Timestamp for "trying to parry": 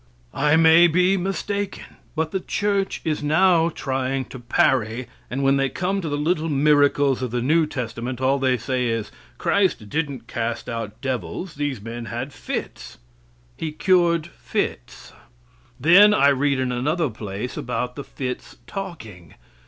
3.69-5.05